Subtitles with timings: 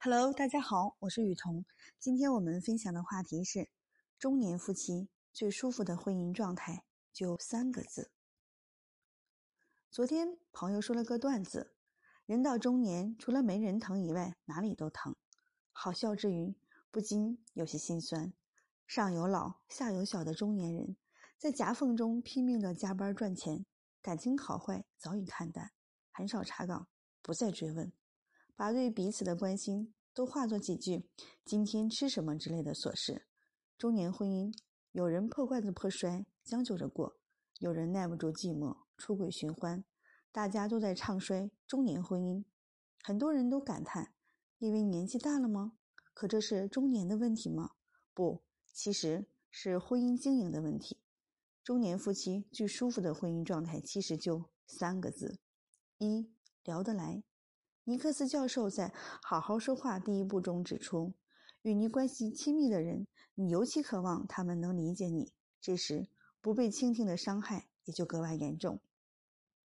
[0.00, 1.64] Hello，大家好，我是雨桐。
[1.98, 3.68] 今天我们分享的话题是：
[4.18, 8.10] 中年夫妻最舒服的婚姻状态就三个字。
[9.90, 11.74] 昨天朋友说了个段子：
[12.26, 15.14] 人到中年，除了没人疼以外，哪里都疼。
[15.72, 16.56] 好笑之余，
[16.90, 18.32] 不禁有些心酸。
[18.86, 20.96] 上有老，下有小的中年人，
[21.38, 23.64] 在夹缝中拼命的加班赚钱，
[24.00, 25.70] 感情好坏早已看淡，
[26.10, 26.88] 很少查岗，
[27.20, 27.92] 不再追问。
[28.54, 31.08] 把对彼此的关心都化作几句
[31.44, 33.26] “今天吃什么”之类的琐事。
[33.78, 34.54] 中年婚姻，
[34.92, 37.16] 有人破罐子破摔，将就着过；
[37.58, 39.84] 有人耐不住寂寞，出轨寻欢。
[40.30, 42.44] 大家都在唱衰中年婚姻，
[43.02, 44.14] 很多人都感叹：
[44.58, 45.72] 因为年纪大了吗？
[46.14, 47.72] 可这是中年的问题吗？
[48.14, 50.98] 不，其实是婚姻经营的问题。
[51.64, 55.38] 中年夫妻最舒服的婚姻状态，其实就三个字：
[55.98, 56.30] 一
[56.64, 57.22] 聊得来。
[57.84, 58.88] 尼克斯教授在
[59.22, 61.14] 《好好说话》第一部中指出，
[61.62, 65.32] 与你关系亲密的人，你尤其渴望他们能理解你。
[65.60, 66.06] 这时，
[66.40, 68.80] 不被倾听的伤害也就格外严重。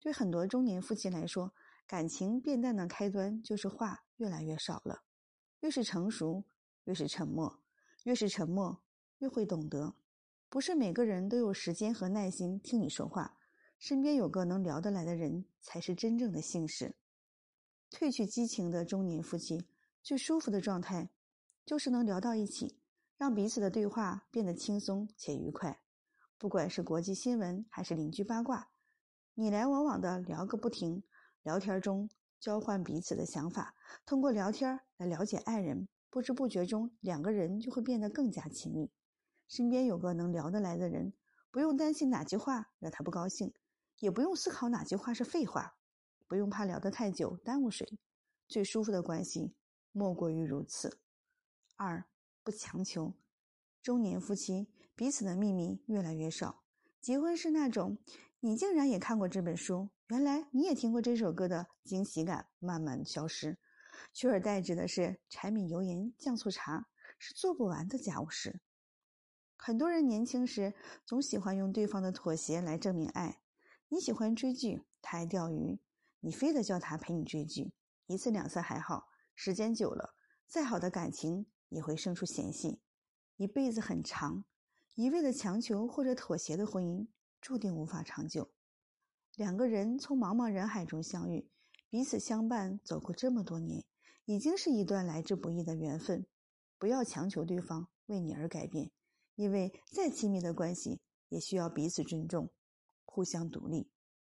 [0.00, 1.52] 对很多中年夫妻来说，
[1.86, 5.02] 感情变淡的开端就是话越来越少了。
[5.60, 6.44] 越是成熟，
[6.84, 7.60] 越是沉默；
[8.04, 8.80] 越是沉默，
[9.18, 9.94] 越会懂得。
[10.48, 13.36] 不是每个人都有时间和耐心听你说话，
[13.78, 16.96] 身边有个能聊得来的人，才是真正的幸事。
[17.98, 19.66] 褪去激情的中年夫妻，
[20.04, 21.10] 最舒服的状态，
[21.66, 22.78] 就是能聊到一起，
[23.16, 25.80] 让彼此的对话变得轻松且愉快。
[26.38, 28.68] 不管是国际新闻还是邻居八卦，
[29.34, 31.02] 你来我往的聊个不停。
[31.42, 33.74] 聊天中交换彼此的想法，
[34.06, 38.92] 通过聊天来了解爱人，不知不觉中两个人就会变得更加亲密。
[39.48, 41.12] 身边有个能聊得来的人，
[41.50, 43.52] 不用担心哪句话惹他不高兴，
[43.98, 45.74] 也不用思考哪句话是废话。
[46.28, 47.98] 不用怕聊得太久耽误谁，
[48.46, 49.54] 最舒服的关系
[49.92, 51.00] 莫过于如此。
[51.74, 52.04] 二
[52.44, 53.14] 不强求，
[53.82, 56.62] 中年夫妻彼此的秘密越来越少。
[57.00, 57.96] 结婚是那种
[58.40, 63.58] 你竟然也看过这本书，原来你也听过这首歌的惊喜感慢慢消失，
[64.12, 66.86] 取而代之的是柴米油盐酱醋茶，
[67.18, 68.60] 是做不完的家务事。
[69.56, 70.74] 很多人年轻时
[71.06, 73.40] 总喜欢用对方的妥协来证明爱。
[73.88, 75.80] 你喜欢追剧，他爱钓鱼。
[76.20, 77.72] 你非得叫他陪你追剧，
[78.06, 80.14] 一次两次还好，时间久了，
[80.46, 82.80] 再好的感情也会生出嫌隙。
[83.36, 84.44] 一辈子很长，
[84.94, 87.06] 一味的强求或者妥协的婚姻，
[87.40, 88.50] 注定无法长久。
[89.36, 91.48] 两个人从茫茫人海中相遇，
[91.88, 93.84] 彼此相伴走过这么多年，
[94.24, 96.26] 已经是一段来之不易的缘分。
[96.78, 98.90] 不要强求对方为你而改变，
[99.36, 102.50] 因为再亲密的关系，也需要彼此尊重，
[103.04, 103.88] 互相独立。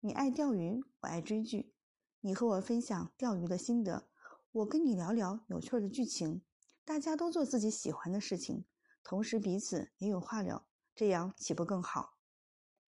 [0.00, 1.74] 你爱钓鱼，我爱追剧。
[2.20, 4.06] 你和我分享钓鱼的心得，
[4.52, 6.42] 我跟你聊聊有趣的剧情。
[6.84, 8.66] 大家都做自己喜欢的事情，
[9.02, 12.18] 同时彼此也有话聊，这样岂不更好？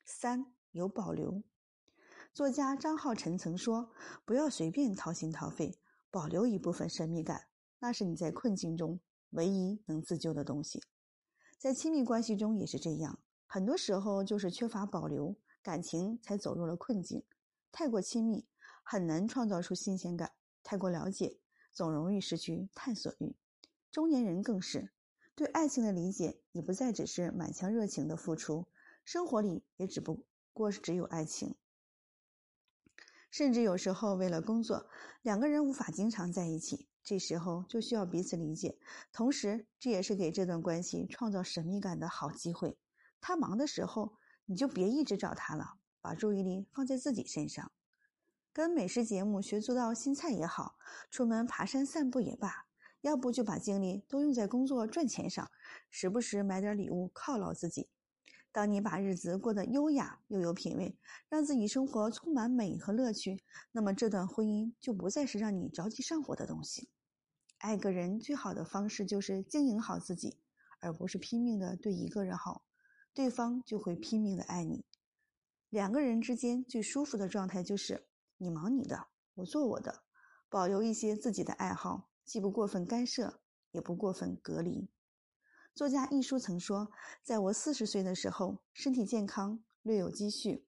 [0.05, 1.43] 三有保留。
[2.35, 3.91] 作家张浩晨曾说
[4.27, 5.81] ：“不要随便掏心掏肺，
[6.11, 7.49] 保留一部分神秘感，
[7.79, 10.83] 那是你在困境中唯一能自救的东西。”
[11.59, 15.35] 在亲密关系中也是这样，很多时候就是缺乏保留。
[15.69, 17.23] 感情才走入了困境。
[17.71, 18.47] 太过亲密，
[18.83, 20.31] 很难创造出新鲜感；
[20.62, 21.41] 太过了解，
[21.75, 23.37] 总容易失去探索欲。
[23.91, 24.91] 中年人更是
[25.34, 28.67] 对爱情的理解，已不再只是满腔热情的付出，
[29.05, 30.25] 生活里也只不
[30.55, 31.55] 过是只有爱情。
[33.31, 34.89] 甚至有时候，为了工作，
[35.21, 38.78] 两个人无法经常在一起，这时候就需要彼此理解。
[39.12, 42.78] 同时，这也是给这段关系创造神秘感的好机会。
[43.21, 44.17] 他忙的时候。
[44.50, 47.70] 你就别一直找他了，把注意力放在自己身上，
[48.50, 50.78] 跟美食节目学做道新菜也好，
[51.10, 52.64] 出门爬山散步也罢，
[53.03, 55.50] 要不就把精力都用在工作赚钱上，
[55.91, 57.91] 时不时买点礼物犒劳自己。
[58.50, 60.97] 当你把日子过得优雅又有品味，
[61.28, 66.88] 让自己生活充满美和乐趣，那么这段婚姻就不再是让你着急上火的东西。
[67.59, 70.39] 爱个人最好的方式就是经营好自己，
[70.80, 72.62] 而不是拼命的对一个人好。
[73.18, 74.84] 对方就会拼命的爱你。
[75.70, 78.06] 两个人之间最舒服的状态就是
[78.36, 80.04] 你忙你的，我做我的，
[80.48, 83.41] 保留一些自己的爱好，既不过分干涉，
[83.72, 84.88] 也不过分隔离。
[85.74, 86.92] 作家亦舒曾说
[87.24, 90.65] ：“在我四十岁的时候，身体健康，略有积蓄，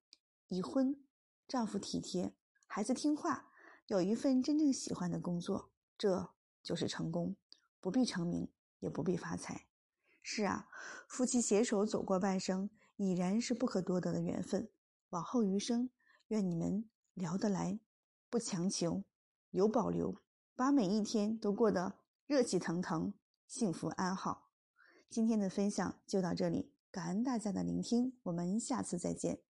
[0.49, 1.01] 已婚，
[1.47, 2.35] 丈夫体贴，
[2.67, 3.49] 孩子听话，
[3.87, 7.37] 有一份真正喜欢的工作，这就是成功，
[7.81, 8.51] 不必成名，
[8.81, 9.67] 也不必发财。”
[10.23, 10.69] 是啊，
[11.09, 14.71] 夫妻携手走过半生，已然是不可多得的缘分。
[15.11, 15.91] 往后余生，
[16.29, 17.81] 愿你们聊得来，
[18.29, 19.03] 不强求，
[19.51, 20.15] 有保留，
[20.55, 23.13] 把每一天都过得热气腾腾，
[23.47, 24.51] 幸福安好。
[25.09, 29.50] 今天的分享就到这里，感恩大家的聆听，我们下次再见。